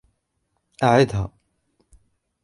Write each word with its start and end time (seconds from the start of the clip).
أعدها! 0.83 1.31